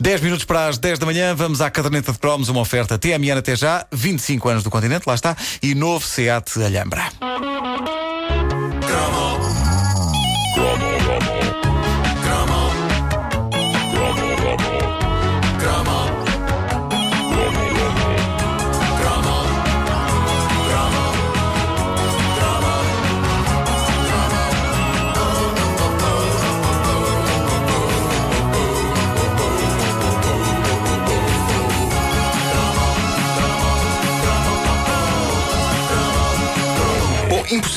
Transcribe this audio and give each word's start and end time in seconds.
10 0.00 0.20
minutos 0.20 0.44
para 0.44 0.68
as 0.68 0.78
10 0.78 0.98
da 0.98 1.06
manhã, 1.06 1.34
vamos 1.34 1.60
à 1.60 1.70
caderneta 1.70 2.12
de 2.12 2.18
cromos, 2.18 2.48
uma 2.48 2.60
oferta 2.60 2.98
TMN 2.98 3.38
até 3.38 3.56
já, 3.56 3.86
25 3.90 4.48
anos 4.48 4.62
do 4.62 4.70
continente, 4.70 5.04
lá 5.06 5.14
está, 5.14 5.36
e 5.62 5.74
novo 5.74 6.06
SEAT 6.06 6.62
Alhambra. 6.62 7.57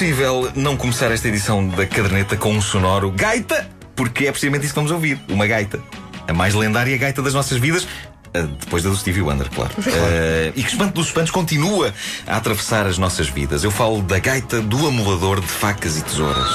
Impossível 0.01 0.51
não 0.55 0.75
começar 0.75 1.11
esta 1.11 1.27
edição 1.27 1.67
da 1.67 1.85
caderneta 1.85 2.35
com 2.35 2.51
um 2.51 2.59
sonoro 2.61 3.11
gaita, 3.11 3.69
porque 3.95 4.25
é 4.25 4.31
precisamente 4.31 4.63
isso 4.65 4.73
que 4.73 4.79
vamos 4.79 4.91
ouvir, 4.91 5.19
uma 5.29 5.45
gaita. 5.45 5.79
A 6.27 6.33
mais 6.33 6.55
lendária 6.55 6.97
gaita 6.97 7.21
das 7.21 7.35
nossas 7.35 7.59
vidas. 7.59 7.87
ah, 8.33 8.47
Depois 8.59 8.81
da 8.81 8.89
do 8.89 8.95
Stevie 8.95 9.21
Wonder, 9.21 9.47
claro. 9.51 9.71
Ah, 9.77 10.51
e 10.55 10.63
que 10.63 10.69
espanto 10.69 10.95
dos 10.95 11.05
espantos 11.07 11.29
continua 11.29 11.93
a 12.25 12.37
atravessar 12.37 12.87
as 12.87 12.97
nossas 12.97 13.29
vidas. 13.29 13.63
Eu 13.63 13.69
falo 13.69 14.01
da 14.01 14.17
gaita 14.17 14.59
do 14.59 14.87
amulador 14.87 15.39
de 15.39 15.47
facas 15.47 15.95
e 15.95 16.01
tesouras. 16.01 16.49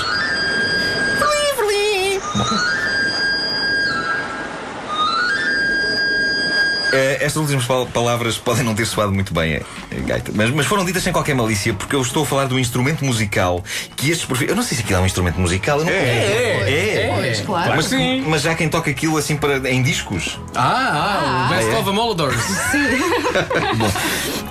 Eh, 2.34 2.75
estas 6.96 7.36
últimas 7.36 7.64
pal- 7.64 7.86
palavras 7.86 8.36
podem 8.38 8.62
não 8.64 8.74
ter 8.74 8.86
soado 8.86 9.12
muito 9.12 9.32
bem, 9.34 9.54
eh, 9.54 9.62
gaita, 10.06 10.32
mas, 10.34 10.50
mas 10.50 10.66
foram 10.66 10.84
ditas 10.84 11.02
sem 11.02 11.12
qualquer 11.12 11.34
malícia, 11.34 11.74
porque 11.74 11.94
eu 11.94 12.02
estou 12.02 12.22
a 12.22 12.26
falar 12.26 12.46
do 12.46 12.58
instrumento 12.58 13.04
musical 13.04 13.62
que 13.96 14.10
estes 14.10 14.26
profi- 14.26 14.46
Eu 14.48 14.56
não 14.56 14.62
sei 14.62 14.76
se 14.76 14.82
aquilo 14.82 14.98
é 14.98 15.02
um 15.02 15.06
instrumento 15.06 15.40
musical, 15.40 15.78
eu 15.80 15.84
não 15.84 15.92
é, 15.92 15.96
é, 15.96 17.12
Pois, 17.16 17.40
claro. 17.40 17.72
Mas, 17.76 17.86
sim. 17.86 18.24
mas 18.26 18.42
já 18.42 18.54
quem 18.54 18.68
toca 18.68 18.90
aquilo 18.90 19.16
assim 19.16 19.36
para, 19.36 19.68
em 19.70 19.82
discos. 19.82 20.38
Ah, 20.54 21.46
ah, 21.46 21.46
o 21.46 21.54
Best 21.54 21.70
é? 21.70 21.78
of 21.78 21.88
Amoladors. 21.88 22.36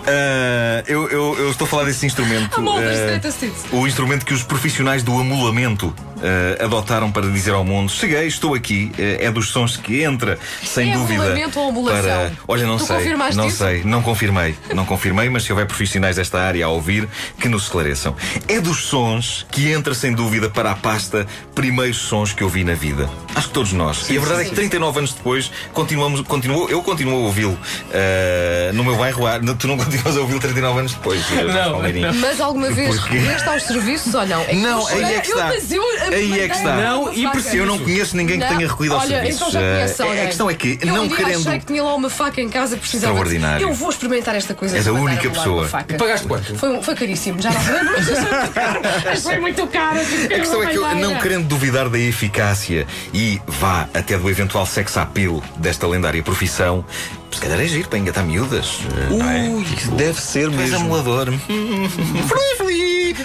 Ah, 0.07 0.83
eu, 0.87 1.09
eu- 1.09 1.35
eu 1.39 1.49
estou 1.49 1.65
a 1.65 1.67
falar 1.67 1.83
desse 1.85 2.05
instrumento. 2.05 2.61
Ah, 2.61 3.75
o 3.75 3.87
instrumento 3.87 4.25
que 4.25 4.33
os 4.33 4.43
profissionais 4.43 5.01
do 5.03 5.17
amulamento 5.19 5.93
ah, 6.21 6.63
adotaram 6.65 7.11
para 7.11 7.27
dizer 7.29 7.51
ao 7.53 7.63
mundo: 7.63 7.91
Cheguei, 7.91 8.27
estou 8.27 8.53
aqui. 8.53 8.91
Ah, 8.97 9.25
é 9.25 9.31
dos 9.31 9.49
sons 9.49 9.77
que 9.77 10.03
entra, 10.03 10.37
sem 10.63 10.91
É 10.91 10.95
dúvida. 10.97 11.35
ou? 11.55 11.83
Para... 11.85 12.31
Olha, 12.47 12.65
não 12.65 12.77
Tu 12.77 12.85
sei. 12.85 12.95
confirmaste 12.97 13.35
Não 13.37 13.47
isso? 13.47 13.57
sei, 13.57 13.83
não 13.83 14.01
confirmei. 14.01 14.55
Não 14.73 14.85
confirmei, 14.85 15.29
mas 15.29 15.43
se 15.43 15.51
houver 15.51 15.65
profissionais 15.65 16.15
desta 16.15 16.39
área 16.41 16.65
a 16.65 16.69
ouvir, 16.69 17.07
que 17.39 17.47
nos 17.47 17.63
esclareçam. 17.63 18.15
É 18.47 18.59
dos 18.59 18.85
sons 18.85 19.45
que 19.51 19.71
entra, 19.71 19.93
sem 19.93 20.13
dúvida, 20.13 20.49
para 20.49 20.71
a 20.71 20.75
pasta 20.75 21.25
primeiros 21.53 21.97
sons 21.97 22.33
que 22.33 22.41
eu 22.43 22.49
vi 22.49 22.63
na 22.63 22.73
vida. 22.73 23.09
Acho 23.35 23.47
que 23.47 23.53
todos 23.53 23.73
nós. 23.73 24.09
e 24.09 24.17
a 24.17 24.19
verdade 24.19 24.41
é 24.41 24.45
que 24.45 24.55
39 24.55 24.99
anos 24.99 25.13
depois, 25.13 25.51
continuamos, 25.73 26.21
continuo, 26.21 26.69
eu 26.69 26.81
continuo 26.81 27.15
a 27.15 27.19
ouvi-lo. 27.25 27.57
Ah, 27.93 28.71
no 28.73 28.83
meu 28.83 28.95
bairro, 28.95 29.23
tu 29.57 29.67
não 29.67 29.77
continuas 29.77 30.15
a 30.17 30.19
ouvi-lo 30.21 30.39
39 30.39 30.79
anos 30.79 30.93
depois. 30.93 31.21
Não, 31.31 31.71
Palmeirinho. 31.73 32.13
Mas 32.15 32.39
alguma 32.41 32.69
vez 32.71 32.97
regreste 32.97 33.47
aos 33.47 33.63
serviços 33.63 34.13
ou 34.13 34.25
não? 34.25 34.41
É 34.41 34.53
Não, 34.53 34.89
eu 34.89 35.05
aí 35.05 35.15
é 35.15 35.19
que 35.21 35.31
eu- 35.31 35.35
está. 35.37 35.47
mas 35.47 35.71
eu- 35.71 35.83
Aí 36.15 36.39
é 36.39 36.47
que 36.49 36.55
está. 36.55 36.75
Não, 36.75 37.13
e 37.13 37.27
preciso. 37.29 37.57
Eu 37.57 37.65
não 37.65 37.77
conheço 37.79 38.15
ninguém 38.17 38.39
que 38.39 38.47
tenha 38.47 38.67
recolhido 38.67 38.95
aos 38.95 39.03
Olha, 39.03 39.15
serviços. 39.17 39.37
então 39.41 39.51
já 39.51 39.59
conheço 39.59 40.01
Ah, 40.01 40.05
alguém. 40.05 40.21
a 40.21 40.25
questão 40.27 40.49
é 40.49 40.53
que, 40.53 40.79
eu 40.81 40.87
não 40.87 41.03
um 41.03 41.07
dia 41.07 41.17
querendo. 41.17 41.47
achei 41.47 41.59
que 41.59 41.65
tinha 41.65 41.83
lá 41.83 41.95
uma 41.95 42.09
faca 42.09 42.41
em 42.41 42.49
casa 42.49 42.77
precisava. 42.77 43.13
de- 43.13 43.19
Extraordinário. 43.19 43.67
Eu 43.67 43.73
vou 43.73 43.89
experimentar 43.89 44.35
esta 44.35 44.53
coisa. 44.53 44.75
És 44.75 44.83
de 44.83 44.89
a 44.89 44.93
mandar 44.93 45.05
única 45.11 45.29
pessoa. 45.29 45.61
uma 45.63 45.67
faca. 45.67 45.97
Pagaste 45.97 46.27
quanto? 46.27 46.55
Foi, 46.55 46.81
foi 46.81 46.95
caríssimo, 46.95 47.41
já 47.41 47.51
não 47.51 47.61
lembro, 47.61 47.93
mas 47.95 48.09
achei 48.09 48.29
muito 48.29 48.53
caro. 48.53 49.09
Achei 49.11 49.39
muito 49.39 49.67
caro. 49.67 49.99
A 49.99 50.39
questão 50.39 50.63
é 50.63 50.65
que 50.67 50.75
eu, 50.77 50.95
não 50.95 51.15
querendo 51.19 51.47
duvidar 51.47 51.89
da 51.89 51.99
eficácia 51.99 52.87
e 53.13 53.41
vá 53.47 53.87
até 53.93 54.17
do 54.17 54.29
eventual 54.29 54.65
sex 54.65 54.97
appeal 54.97 55.43
desta 55.57 55.87
lendária 55.87 56.21
profissão, 56.23 56.85
se 57.31 57.39
calhar 57.41 57.59
é 57.59 57.67
giro 57.67 57.89
para 57.89 57.99
engatar 57.99 58.23
miúdas. 58.25 58.79
não 59.09 59.29
é? 59.29 59.49
Ui, 59.49 59.65
deve 59.97 60.21
ser 60.21 60.49
Tu 60.49 60.59
és 60.59 60.69
mesmo. 60.71 60.85
amulador. 60.85 61.27
Free, 61.47 62.57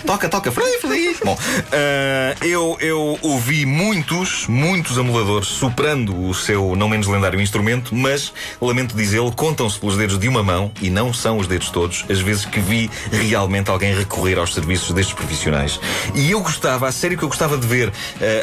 Toca, 0.06 0.28
toca, 0.28 0.50
free, 0.50 0.78
free. 0.80 1.16
Bom, 1.24 1.36
ah, 1.72 2.34
eu, 2.44 2.76
eu 2.80 3.18
ouvi 3.22 3.66
muitos, 3.66 4.46
muitos 4.46 4.98
amuladores 4.98 5.48
soprando 5.48 6.28
o 6.28 6.34
seu 6.34 6.74
não 6.76 6.88
menos 6.88 7.06
lendário 7.06 7.40
instrumento, 7.40 7.94
mas, 7.94 8.32
lamento 8.60 8.96
dizê-lo, 8.96 9.32
contam-se 9.32 9.78
pelos 9.78 9.96
dedos 9.96 10.18
de 10.18 10.28
uma 10.28 10.42
mão, 10.42 10.70
e 10.80 10.90
não 10.90 11.12
são 11.12 11.38
os 11.38 11.46
dedos 11.46 11.70
todos, 11.70 12.04
as 12.10 12.20
vezes 12.20 12.44
que 12.44 12.60
vi 12.60 12.90
realmente 13.10 13.70
alguém 13.70 13.94
recorrer 13.94 14.38
aos 14.38 14.54
serviços 14.54 14.92
destes 14.92 15.14
profissionais. 15.14 15.80
E 16.14 16.30
eu 16.30 16.40
gostava, 16.40 16.88
a 16.88 16.92
sério 16.92 17.16
que 17.16 17.24
eu 17.24 17.28
gostava 17.28 17.56
de 17.56 17.66
ver 17.66 17.92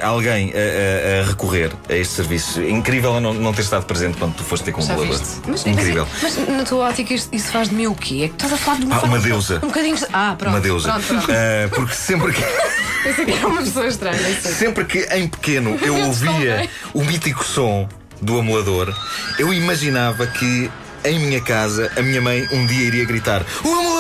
ah, 0.02 0.08
alguém 0.08 0.54
ah, 0.54 0.58
ah, 0.58 1.22
a 1.22 1.30
recorrer 1.30 1.72
a 1.90 1.94
este 1.94 2.14
serviço. 2.14 2.62
Incrível 2.62 3.20
não, 3.20 3.34
não 3.34 3.54
ter 3.54 3.62
estado 3.62 3.86
presente 3.86 4.18
quando 4.18 4.36
tu 4.36 4.44
foste 4.44 4.64
ter 4.64 4.72
com 4.72 4.82
um 4.82 4.86
Já 4.86 4.94
amulador. 4.94 5.22
Mas, 5.48 5.66
Incrível. 5.66 6.08
Mas, 6.22 6.38
mas 6.38 6.50
na 6.50 6.64
tua 6.64 6.90
ótica 6.90 7.14
isso 7.14 7.52
faz 7.52 7.70
de 7.70 7.76
mim 7.76 7.88
o 7.88 7.96
quê? 7.96 8.24
É 8.26 8.28
que 8.28 8.36
estás 8.36 8.54
a 8.54 8.58
falar 8.58 8.78
de 8.80 8.86
uma 8.86 8.96
Ah, 8.96 9.04
uma 9.04 9.20
deusa. 9.20 9.56
Um 9.64 9.68
bocadinho. 9.68 9.98
Ah, 10.14 10.36
pronto. 10.38 10.54
Uma 10.54 10.62
deusa. 10.62 10.90
Pronto, 10.92 11.08
pronto. 11.08 11.32
Ah, 11.48 11.70
porque 11.74 11.96
sempre 11.96 12.34
que. 12.34 12.42
Pensei 13.04 13.26
que 13.26 13.32
era 13.32 13.48
uma 13.48 13.62
pessoa 13.62 13.88
estranha. 13.88 14.42
Sempre 14.42 14.84
que 14.84 15.00
em 15.16 15.28
pequeno 15.30 15.80
eu 15.82 15.96
ouvia 15.96 16.70
o 16.94 17.04
mítico 17.04 17.44
som 17.44 17.88
do 18.22 18.40
amulador, 18.40 18.94
eu 19.40 19.54
imaginava 19.54 20.28
que 20.28 20.70
em 21.06 21.20
minha 21.20 21.40
casa 21.40 21.90
a 21.96 22.02
minha 22.02 22.22
mãe 22.22 22.46
um 22.52 22.66
dia 22.66 22.86
iria 22.86 23.06
gritar: 23.06 23.46
O 23.64 23.72
amulador, 23.72 23.97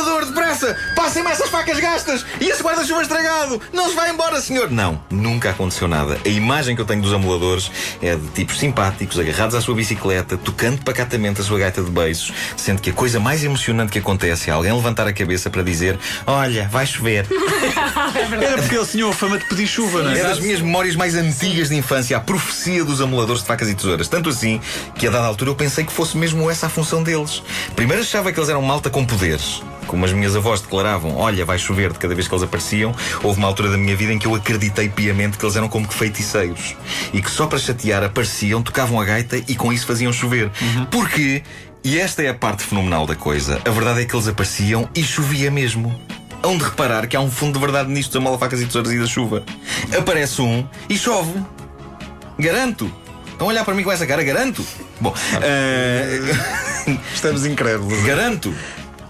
depressa! 0.58 0.78
Passem-me 0.96 1.30
essas 1.32 1.50
facas 1.50 1.80
gastas! 1.80 2.26
E 2.42 2.46
esse 2.50 2.62
guarda-chuva 2.64 3.02
estragado! 3.02 3.62
Não 3.74 3.90
se 3.90 3.96
vai 3.96 4.10
embora, 4.12 4.42
senhor! 4.42 4.70
Não, 4.72 5.02
nunca 5.10 5.52
aconteceu 5.52 5.88
nada. 5.88 6.18
A 6.26 6.30
imagem 6.30 6.76
que 6.76 6.82
eu 6.82 6.86
tenho 6.86 7.02
dos 7.02 7.14
amuladores 7.14 7.72
é 8.02 8.16
de 8.16 8.28
tipos 8.30 8.58
simpáticos, 8.60 9.20
agarrados 9.20 9.56
à 9.56 9.62
sua 9.62 9.76
bicicleta, 9.76 10.38
tocando 10.38 10.82
pacatamente 10.84 11.42
a 11.42 11.44
sua 11.44 11.60
gaita 11.60 11.82
de 11.82 11.92
beijos, 11.92 12.34
sendo 12.56 12.82
que 12.82 12.90
a 12.90 12.94
coisa 12.94 13.20
mais 13.20 13.44
emocionante 13.44 13.92
que 13.92 14.00
acontece 14.00 14.50
é 14.50 14.54
alguém 14.54 14.74
levantar 14.74 15.08
a 15.08 15.14
cabeça 15.14 15.50
para 15.50 15.62
dizer: 15.64 15.98
Olha, 16.26 16.68
vai 16.68 16.86
chover. 16.86 17.26
Era 18.42 18.62
porque 18.62 18.76
ele 18.76 18.86
tinha 18.86 19.08
a 19.08 19.14
fama 19.14 19.38
de 19.38 19.46
pedir 19.46 19.68
chuva, 19.68 20.02
não 20.04 20.12
É 20.12 20.20
é? 20.20 20.24
das 20.24 20.40
minhas 20.40 20.62
memórias 20.62 20.96
mais 20.96 21.16
antigas 21.16 21.70
de 21.70 21.76
infância, 21.76 22.18
a 22.18 22.20
profecia 22.20 22.84
dos 22.84 23.02
amuladores 23.02 23.42
de 23.42 23.48
facas 23.48 23.70
e 23.70 23.76
tesouras. 23.76 24.08
Tanto 24.08 24.30
assim 24.30 24.60
que 24.96 25.08
a 25.08 25.12
dada 25.12 25.26
altura 25.28 25.52
eu 25.52 25.56
pensei 25.56 25.84
que 25.84 25.92
fosse 25.92 26.18
mesmo 26.18 26.50
essa 26.50 26.68
a 26.68 26.70
função 26.70 27.02
deles. 27.04 27.42
Primeiro 27.76 28.02
achava 28.02 28.32
que 28.32 28.40
eles 28.40 28.50
eram 28.50 28.62
malta 28.62 28.90
com 28.90 29.06
poderes. 29.06 29.62
Como 29.88 30.06
as 30.06 30.12
minhas 30.12 30.36
avós 30.36 30.62
declaravam, 30.62 31.16
olha, 31.16 31.46
vai 31.46 31.58
chover 31.58 31.92
de 31.94 32.00
cada 32.00 32.14
vez 32.14 32.28
que 32.28 32.34
eles 32.34 32.44
apareciam, 32.44 32.94
houve 33.24 33.40
uma 33.40 33.48
altura 33.48 33.70
da 33.72 33.78
minha 33.78 33.96
vida 33.96 34.14
em 34.14 34.20
que 34.20 34.28
eu 34.28 34.36
acreditei 34.36 34.90
piamente 34.90 35.38
que 35.38 35.46
eles 35.46 35.56
eram 35.56 35.70
como 35.70 35.88
que 35.88 35.94
feiticeiros. 35.94 36.76
E 37.14 37.22
que 37.22 37.32
só 37.32 37.48
para 37.48 37.58
chatear 37.58 38.04
apareciam, 38.04 38.62
tocavam 38.62 39.00
a 39.00 39.06
gaita 39.06 39.38
e 39.38 39.56
com 39.56 39.72
isso 39.72 39.86
faziam 39.88 40.12
chover. 40.12 40.52
Porque, 40.92 41.42
e 41.84 41.98
esta 41.98 42.22
é 42.22 42.30
a 42.30 42.34
parte 42.34 42.64
fenomenal 42.64 43.08
da 43.08 43.16
coisa, 43.16 43.62
a 43.66 43.70
verdade 43.70 44.02
é 44.02 44.06
que 44.06 44.16
eles 44.16 44.28
apareciam 44.28 44.90
e 44.94 45.04
chovia 45.04 45.50
mesmo. 45.50 46.00
Hão 46.44 46.58
de 46.58 46.64
reparar 46.66 47.08
que 47.08 47.16
há 47.16 47.20
um 47.20 47.32
fundo 47.32 47.54
de 47.54 47.60
verdade 47.66 47.90
nisto 47.90 48.14
da 48.14 48.20
malafacas 48.20 48.62
e 48.62 48.66
tesouras 48.66 48.92
e 48.92 49.00
da 49.00 49.08
chuva. 49.08 49.44
Aparece 49.98 50.42
um 50.42 50.68
e 50.90 50.98
chove. 50.98 51.34
Garanto. 52.38 52.92
Estão 53.32 53.48
a 53.48 53.52
olhar 53.52 53.64
para 53.66 53.74
mim 53.74 53.84
com 53.84 53.92
essa 53.92 54.06
cara, 54.06 54.24
garanto. 54.24 54.64
Bom, 55.00 55.14
eh, 55.42 56.20
Estamos 57.14 57.46
incrédulos. 57.46 58.04
garanto. 58.04 58.54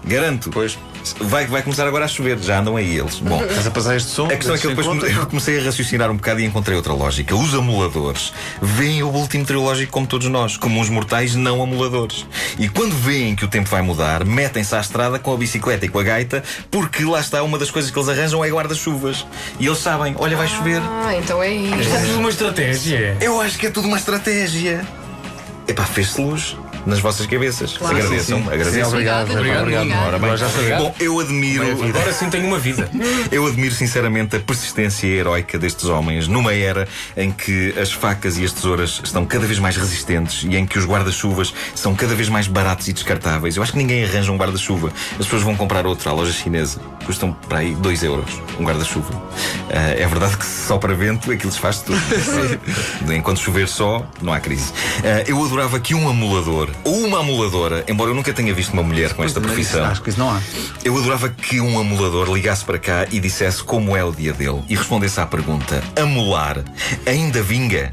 Garanto. 0.04 0.50
Pois. 0.50 0.78
Vai, 1.20 1.46
vai 1.46 1.62
começar 1.62 1.86
agora 1.86 2.04
a 2.04 2.08
chover, 2.08 2.38
já 2.38 2.58
andam 2.58 2.76
aí 2.76 2.98
eles. 2.98 3.18
Bom, 3.20 3.42
Estás 3.42 3.66
a 3.66 3.70
passar 3.70 3.96
este 3.96 4.10
som? 4.10 4.26
a 4.26 4.36
questão 4.36 4.54
é 4.54 4.58
que 4.58 4.66
eu 4.66 4.70
depois 4.74 4.86
Sem 4.86 4.98
come- 4.98 5.12
eu 5.22 5.26
comecei 5.26 5.58
a 5.58 5.62
raciocinar 5.64 6.10
um 6.10 6.16
bocado 6.16 6.40
e 6.40 6.44
encontrei 6.44 6.76
outra 6.76 6.92
lógica. 6.92 7.34
Os 7.34 7.54
amuladores 7.54 8.32
veem 8.60 9.02
o 9.02 9.08
último 9.08 9.44
triológico 9.44 9.90
como 9.92 10.06
todos 10.06 10.28
nós, 10.28 10.56
como 10.58 10.78
uns 10.80 10.90
mortais 10.90 11.34
não 11.34 11.62
amuladores. 11.62 12.26
E 12.58 12.68
quando 12.68 12.94
veem 12.94 13.34
que 13.34 13.44
o 13.44 13.48
tempo 13.48 13.70
vai 13.70 13.80
mudar, 13.80 14.24
metem-se 14.24 14.74
à 14.74 14.80
estrada 14.80 15.18
com 15.18 15.32
a 15.32 15.36
bicicleta 15.36 15.86
e 15.86 15.88
com 15.88 15.98
a 15.98 16.02
gaita, 16.02 16.42
porque 16.70 17.04
lá 17.04 17.20
está 17.20 17.42
uma 17.42 17.56
das 17.58 17.70
coisas 17.70 17.90
que 17.90 17.98
eles 17.98 18.08
arranjam 18.08 18.44
é 18.44 18.50
guarda-chuvas. 18.50 19.24
E 19.58 19.66
eles 19.66 19.78
sabem, 19.78 20.14
olha, 20.18 20.36
vai 20.36 20.48
chover. 20.48 20.82
Ah, 20.82 21.14
então 21.16 21.42
é 21.42 21.50
Isto 21.54 21.80
isso. 21.80 21.94
é 21.96 22.00
tudo 22.00 22.18
uma 22.18 22.28
estratégia. 22.30 23.16
Eu 23.20 23.40
acho 23.40 23.56
que 23.58 23.66
é 23.66 23.70
tudo 23.70 23.88
uma 23.88 23.96
estratégia. 23.96 24.84
Epá, 25.66 25.84
fez-se 25.84 26.20
luz. 26.20 26.56
Nas 26.88 27.00
vossas 27.00 27.26
cabeças. 27.26 27.78
Agradeçam, 27.80 28.38
agradeçam. 28.38 28.72
Sim, 28.72 28.82
obrigado. 28.82 29.30
Obrigado, 29.30 29.60
obrigado. 29.60 29.82
obrigado. 29.82 30.06
Ora 30.06 30.18
bem. 30.18 30.38
sabia. 30.38 30.76
Bom, 30.76 30.94
eu 30.98 31.20
admiro. 31.20 31.84
Agora 31.84 32.12
sim 32.14 32.30
tenho 32.30 32.46
uma 32.46 32.58
vida. 32.58 32.90
Eu 33.30 33.46
admiro 33.46 33.74
sinceramente 33.74 34.36
a 34.36 34.40
persistência 34.40 35.06
heroica 35.06 35.58
destes 35.58 35.84
homens 35.84 36.26
numa 36.26 36.54
era 36.54 36.88
em 37.16 37.30
que 37.30 37.74
as 37.78 37.92
facas 37.92 38.38
e 38.38 38.44
as 38.44 38.52
tesouras 38.52 39.00
estão 39.04 39.26
cada 39.26 39.46
vez 39.46 39.58
mais 39.58 39.76
resistentes 39.76 40.44
e 40.44 40.56
em 40.56 40.66
que 40.66 40.78
os 40.78 40.86
guarda-chuvas 40.86 41.52
são 41.74 41.94
cada 41.94 42.14
vez 42.14 42.28
mais 42.28 42.46
baratos 42.46 42.88
e 42.88 42.92
descartáveis. 42.92 43.56
Eu 43.56 43.62
acho 43.62 43.72
que 43.72 43.78
ninguém 43.78 44.04
arranja 44.04 44.32
um 44.32 44.36
guarda-chuva. 44.36 44.90
As 45.12 45.26
pessoas 45.26 45.42
vão 45.42 45.54
comprar 45.54 45.86
outro 45.86 46.08
à 46.08 46.12
loja 46.12 46.32
chinesa. 46.32 46.80
Custam 47.04 47.32
para 47.48 47.58
aí 47.58 47.74
2 47.74 48.02
euros 48.02 48.40
um 48.58 48.64
guarda-chuva. 48.64 49.10
Ah, 49.70 49.90
é 49.90 50.06
verdade 50.06 50.36
que 50.38 50.46
só 50.46 50.78
para 50.78 50.94
vento 50.94 51.30
aquilo 51.30 51.52
se 51.52 51.60
faz 51.60 51.80
tudo. 51.80 51.98
Enquanto 53.14 53.40
chover 53.40 53.68
só, 53.68 54.06
não 54.22 54.32
há 54.32 54.40
crise. 54.40 54.72
Ah, 55.04 55.24
eu 55.26 55.42
adorava 55.44 55.78
que 55.78 55.94
um 55.94 56.08
amulador 56.08 56.70
uma 56.84 57.20
amuladora, 57.20 57.84
embora 57.88 58.10
eu 58.10 58.14
nunca 58.14 58.32
tenha 58.32 58.52
visto 58.54 58.72
uma 58.72 58.82
mulher 58.82 59.14
com 59.14 59.24
esta 59.24 59.40
profissão. 59.40 59.84
Acho 59.84 60.02
que 60.02 60.10
isso 60.10 60.18
não 60.18 60.30
há. 60.30 60.40
Eu 60.84 60.96
adorava 60.96 61.28
que 61.28 61.60
um 61.60 61.78
amulador 61.78 62.32
ligasse 62.32 62.64
para 62.64 62.78
cá 62.78 63.06
e 63.10 63.20
dissesse 63.20 63.62
como 63.62 63.96
é 63.96 64.04
o 64.04 64.12
dia 64.12 64.32
dele 64.32 64.62
e 64.68 64.74
respondesse 64.74 65.20
à 65.20 65.26
pergunta: 65.26 65.82
amular 66.00 66.62
ainda 67.06 67.42
vinga? 67.42 67.92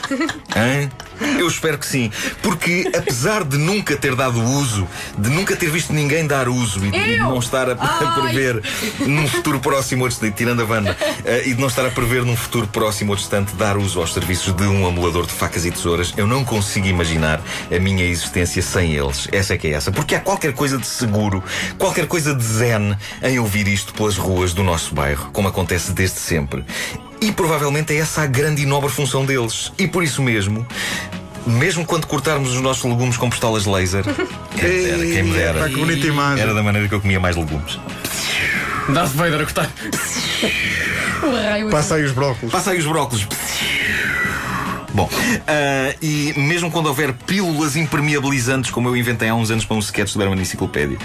Hã? 0.56 0.88
Eu 1.38 1.48
espero 1.48 1.78
que 1.78 1.86
sim, 1.86 2.10
porque 2.42 2.90
apesar 2.96 3.44
de 3.44 3.56
nunca 3.56 3.96
ter 3.96 4.14
dado 4.14 4.42
uso, 4.42 4.86
de 5.16 5.30
nunca 5.30 5.56
ter 5.56 5.70
visto 5.70 5.92
ninguém 5.92 6.26
dar 6.26 6.48
uso 6.48 6.84
e 6.84 6.90
de 6.90 7.16
não 7.18 7.38
estar 7.38 7.68
a, 7.68 7.72
a 7.78 8.20
prever 8.20 8.62
num 9.00 9.26
futuro 9.26 9.60
próximo 9.60 10.04
ou 10.04 10.08
distante, 10.08 10.36
tirando 10.36 10.62
a 10.62 10.64
Wanda, 10.64 10.96
eh, 11.24 11.42
e 11.46 11.54
de 11.54 11.60
não 11.60 11.68
estar 11.68 11.86
a 11.86 11.90
prever 11.90 12.24
num 12.24 12.36
futuro 12.36 12.66
próximo 12.66 13.12
ou 13.12 13.16
distante 13.16 13.54
dar 13.54 13.76
uso 13.76 14.00
aos 14.00 14.12
serviços 14.12 14.54
de 14.54 14.64
um 14.64 14.86
amulador 14.86 15.26
de 15.26 15.32
facas 15.32 15.64
e 15.64 15.70
tesouras, 15.70 16.12
eu 16.16 16.26
não 16.26 16.44
consigo 16.44 16.86
imaginar 16.86 17.40
a 17.74 17.78
minha 17.78 18.04
existência 18.04 18.62
sem 18.62 18.94
eles. 18.94 19.28
Essa 19.32 19.54
é 19.54 19.58
que 19.58 19.68
é 19.68 19.72
essa. 19.72 19.90
Porque 19.90 20.14
há 20.14 20.20
qualquer 20.20 20.52
coisa 20.52 20.78
de 20.78 20.86
seguro, 20.86 21.42
qualquer 21.78 22.06
coisa 22.06 22.34
de 22.34 22.44
zen 22.44 22.96
em 23.22 23.38
ouvir 23.38 23.68
isto 23.68 23.92
pelas 23.92 24.16
ruas 24.16 24.52
do 24.52 24.62
nosso 24.62 24.94
bairro, 24.94 25.30
como 25.32 25.48
acontece 25.48 25.92
desde 25.92 26.18
sempre. 26.18 26.64
E 27.20 27.32
provavelmente 27.32 27.92
é 27.92 27.98
essa 27.98 28.22
a 28.22 28.26
grande 28.26 28.62
e 28.62 28.66
nobre 28.66 28.90
função 28.90 29.24
deles. 29.24 29.72
E 29.78 29.86
por 29.86 30.02
isso 30.02 30.22
mesmo. 30.22 30.66
Mesmo 31.46 31.84
quando 31.86 32.06
cortarmos 32.06 32.54
os 32.54 32.60
nossos 32.60 32.84
legumes 32.84 33.16
com 33.16 33.30
pistolas 33.30 33.64
de 33.64 33.70
laser, 33.70 34.04
quem 34.58 34.68
me 34.68 34.82
dera, 34.82 34.98
quem 34.98 35.22
me 35.22 35.32
dera. 35.32 35.58
Pá, 35.60 35.68
que 35.68 35.76
bonita 35.76 36.06
imagem. 36.06 36.42
Era 36.42 36.54
da 36.54 36.62
maneira 36.62 36.88
que 36.88 36.94
eu 36.94 37.00
comia 37.00 37.18
mais 37.18 37.36
legumes. 37.36 37.78
Darth 38.88 39.12
Vader 39.12 39.40
a 39.40 39.44
cortar. 39.44 39.70
O 41.22 41.30
raio 41.30 41.70
Passa 41.70 41.96
aí 41.96 42.04
os 42.04 42.12
brócolos. 42.12 42.52
Passa 42.52 42.70
aí 42.70 42.78
os 42.78 42.86
brócolis. 42.86 43.26
Bom, 44.94 45.08
ah, 45.46 45.94
e 46.02 46.32
mesmo 46.36 46.70
quando 46.70 46.86
houver 46.86 47.12
pílulas 47.12 47.76
impermeabilizantes, 47.76 48.70
como 48.70 48.88
eu 48.88 48.96
inventei 48.96 49.28
há 49.28 49.34
uns 49.34 49.50
anos 49.50 49.64
para 49.64 49.76
um 49.76 49.80
sketch 49.80 50.12
do 50.14 50.18
Berman 50.18 50.40
Enciclopédia, 50.40 50.98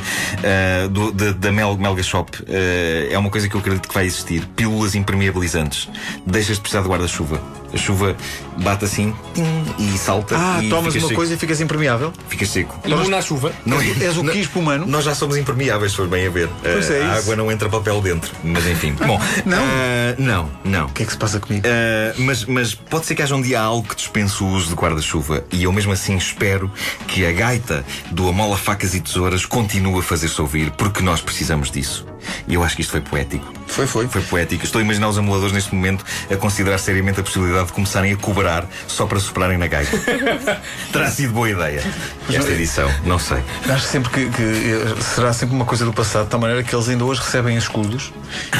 do- 0.89 1.11
da, 1.33 1.51
Mel, 1.51 1.77
Melga 1.77 2.01
Shop, 2.03 2.31
ah, 2.47 3.13
é 3.13 3.17
uma 3.17 3.29
coisa 3.29 3.47
que 3.49 3.55
eu 3.55 3.59
acredito 3.59 3.87
que 3.87 3.93
vai 3.93 4.05
existir. 4.05 4.45
Pílulas 4.55 4.95
impermeabilizantes. 4.95 5.89
Deixas 6.25 6.55
de 6.55 6.61
precisar 6.61 6.81
de 6.81 6.87
guarda-chuva. 6.89 7.41
A 7.73 7.77
chuva 7.77 8.15
bate 8.57 8.85
assim 8.85 9.13
tim, 9.33 9.43
e 9.79 9.97
salta. 9.97 10.35
Ah, 10.37 10.63
e 10.63 10.69
tomas 10.69 10.93
uma 10.93 11.01
seco. 11.07 11.15
coisa 11.15 11.33
e 11.33 11.37
ficas 11.37 11.59
impermeável. 11.59 12.13
Ficas 12.29 12.49
seco. 12.49 12.79
Imune 12.85 13.13
à 13.15 13.21
chuva. 13.21 13.51
Não 13.65 13.81
És 13.81 14.15
o 14.17 14.23
não- 14.23 14.31
quispo 14.33 14.59
humano. 14.59 14.85
Nós 14.87 15.03
já 15.05 15.15
somos 15.15 15.37
impermeáveis, 15.37 15.91
se 15.91 15.97
for 15.97 16.07
bem 16.07 16.27
a 16.27 16.29
ver. 16.29 16.49
Pois 16.61 16.89
é 16.91 17.01
Ah, 17.01 17.05
a 17.05 17.09
isso. 17.13 17.23
água 17.23 17.35
não 17.35 17.51
entra 17.51 17.67
papel 17.69 17.99
dentro. 18.01 18.31
Mas 18.43 18.65
enfim. 18.67 18.93
Bom, 18.93 19.19
Não? 19.45 19.57
ah, 19.57 20.15
não, 20.19 20.49
não. 20.63 20.85
O 20.85 20.89
que 20.89 21.03
é 21.03 21.05
que 21.05 21.11
se 21.11 21.17
passa 21.17 21.39
comigo? 21.39 21.65
Uh, 21.67 22.21
mas, 22.21 22.45
mas 22.45 22.73
pode 22.75 23.05
ser 23.05 23.15
que 23.15 23.21
haja 23.23 23.35
um 23.35 23.41
dia 23.41 23.59
algo 23.59 23.87
que 23.87 23.95
dispense 23.95 24.43
o 24.43 24.47
uso 24.47 24.69
de 24.69 24.75
guarda-chuva 24.75 25.43
e 25.51 25.63
eu 25.63 25.71
mesmo 25.73 25.91
assim 25.91 26.15
espero 26.15 26.71
que 27.07 27.25
a 27.25 27.31
gaita 27.31 27.83
do 28.11 28.27
Amola 28.29 28.57
Facas 28.57 28.93
e 28.93 28.99
Tesouras 29.01 29.45
continue 29.45 29.99
a 29.99 30.03
fazer-se 30.03 30.39
ouvir 30.39 30.69
porque 30.71 31.01
nós 31.01 31.21
precisamos 31.21 31.71
disso. 31.71 32.05
E 32.47 32.53
eu 32.53 32.63
acho 32.63 32.75
que 32.75 32.81
isto 32.81 32.91
foi 32.91 33.01
poético. 33.01 33.51
Foi, 33.67 33.87
foi. 33.87 34.07
Foi 34.07 34.21
poético. 34.21 34.63
Estou 34.63 34.79
a 34.79 34.83
imaginar 34.83 35.09
os 35.09 35.17
amuladores 35.17 35.53
neste 35.53 35.73
momento 35.73 36.05
a 36.31 36.35
considerar 36.35 36.77
seriamente 36.77 37.19
a 37.19 37.23
possibilidade 37.23 37.67
de 37.67 37.73
começarem 37.73 38.13
a 38.13 38.17
cobrar 38.17 38.65
só 38.87 39.05
para 39.05 39.19
soprarem 39.19 39.57
na 39.57 39.67
gaita. 39.67 39.97
Terá 40.91 41.09
sido 41.09 41.33
boa 41.33 41.49
ideia 41.49 41.83
esta 42.29 42.51
edição, 42.51 42.89
não 43.05 43.19
sei. 43.19 43.43
Acho 43.69 43.85
sempre 43.85 44.09
que, 44.11 44.29
que, 44.29 44.43
eh, 44.43 45.01
será 45.01 45.33
sempre 45.33 45.55
uma 45.55 45.65
coisa 45.65 45.85
do 45.85 45.93
passado, 45.93 46.25
de 46.25 46.29
tal 46.31 46.39
maneira 46.39 46.63
que 46.63 46.73
eles 46.75 46.87
ainda 46.89 47.03
hoje 47.03 47.21
recebem 47.21 47.57
escudos 47.57 48.13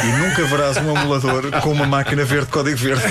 e 0.04 0.08
nunca 0.18 0.44
verás 0.46 0.78
um 0.78 0.96
amulador 0.96 1.52
com 1.62 1.72
uma 1.72 1.86
máquina 1.86 2.24
verde, 2.24 2.48
código 2.48 2.78
verde. 2.78 3.04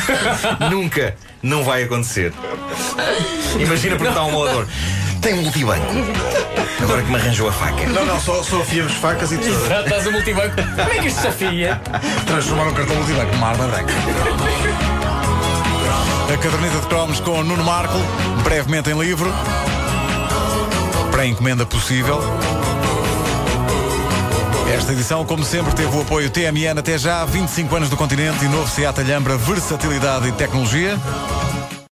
Nunca, 0.70 1.16
não 1.42 1.64
vai 1.64 1.84
acontecer. 1.84 2.32
Imagina 3.58 3.96
perguntar 3.96 4.20
a 4.20 4.24
um 4.24 4.28
amulador: 4.28 4.66
tem 5.22 5.34
multibanco? 5.34 5.86
Agora 6.82 7.00
que 7.00 7.08
me 7.08 7.14
arranjou 7.14 7.48
a 7.48 7.52
faca. 7.52 7.86
Não, 7.86 8.04
não, 8.04 8.20
só, 8.20 8.42
só 8.42 8.60
afiamos 8.60 8.92
facas 8.94 9.30
e 9.30 9.38
tesouras. 9.38 9.68
Já 9.68 9.80
estás 9.82 10.06
a 10.08 10.10
multibanco. 10.10 10.56
Como 10.56 10.90
é 10.90 10.98
que 10.98 11.06
isto 11.06 11.16
desafia? 11.22 11.80
Transformar 12.26 12.68
um 12.68 12.74
cartão 12.74 12.96
multibanco 12.96 13.32
numa 13.32 13.48
arma 13.48 13.66
branca. 13.68 13.94
A 16.24 16.36
caderneta 16.36 16.80
de 16.80 16.86
cromos 16.88 17.20
com 17.20 17.42
Nuno 17.44 17.62
Marco, 17.62 17.98
brevemente 18.42 18.90
em 18.90 18.98
livro. 18.98 19.32
Pré-encomenda 21.12 21.64
possível. 21.64 22.20
Esta 24.74 24.92
edição, 24.92 25.24
como 25.24 25.44
sempre, 25.44 25.72
teve 25.74 25.94
o 25.96 26.00
apoio 26.00 26.30
TMN 26.30 26.78
até 26.78 26.98
já, 26.98 27.24
25 27.24 27.76
anos 27.76 27.90
do 27.90 27.96
continente 27.96 28.44
e 28.44 28.48
novo 28.48 28.68
Seat 28.68 28.98
Alhambra, 28.98 29.36
versatilidade 29.36 30.28
e 30.28 30.32
tecnologia. 30.32 30.98